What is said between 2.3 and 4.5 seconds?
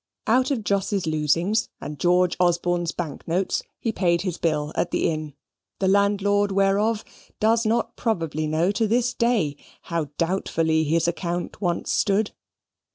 Osborne's bank notes, he paid his